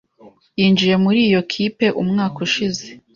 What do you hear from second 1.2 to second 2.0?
iyo kipe